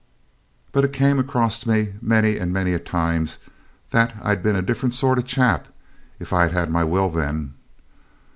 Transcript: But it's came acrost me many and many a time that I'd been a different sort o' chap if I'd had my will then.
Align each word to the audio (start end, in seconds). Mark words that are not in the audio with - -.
But 0.71 0.83
it's 0.83 0.97
came 0.97 1.19
acrost 1.19 1.67
me 1.67 1.93
many 2.01 2.37
and 2.39 2.51
many 2.51 2.73
a 2.73 2.79
time 2.79 3.27
that 3.91 4.15
I'd 4.23 4.41
been 4.41 4.55
a 4.55 4.63
different 4.63 4.95
sort 4.95 5.19
o' 5.19 5.21
chap 5.21 5.67
if 6.17 6.33
I'd 6.33 6.53
had 6.53 6.71
my 6.71 6.83
will 6.83 7.11
then. 7.11 7.53